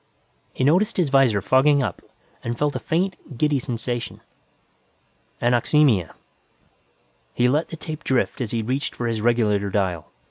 He 0.51 0.63
noticed 0.63 0.97
his 0.97 1.09
visor 1.11 1.43
fogging 1.43 1.83
up 1.83 2.01
and 2.43 2.57
felt 2.57 2.75
a 2.75 2.79
faint, 2.79 3.37
giddy 3.37 3.59
sensation. 3.59 4.19
Anoxemia! 5.39 6.15
He 7.35 7.47
let 7.47 7.67
the 7.67 7.77
tape 7.77 8.03
drift 8.03 8.41
as 8.41 8.49
he 8.49 8.63
reached 8.63 8.95
for 8.95 9.05
his 9.05 9.21
regulator 9.21 9.69
dial. 9.69 10.09